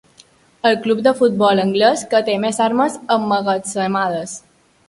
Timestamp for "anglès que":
1.65-2.23